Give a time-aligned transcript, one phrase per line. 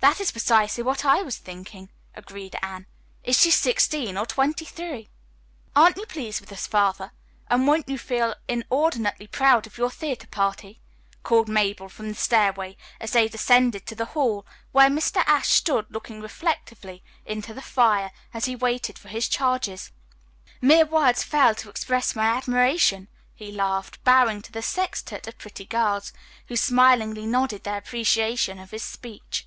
[0.00, 2.86] "That is precisely what I was thinking," agreed Anne.
[3.24, 5.08] "Is she sixteen or twenty three?"
[5.74, 7.10] "Aren't you pleased with us, Father,
[7.50, 10.80] and won't you feel inordinately proud of your theatre party?"
[11.24, 15.24] called Mabel from the stairway as they descended to the hall, where Mr.
[15.26, 19.90] Ashe stood looking reflectively into the fire as he waited for his charges.
[20.60, 25.64] "Mere words fail to express my admiration," he laughed, bowing to the sextette of pretty
[25.64, 26.12] girls,
[26.46, 29.46] who smilingly nodded their appreciation of his speech.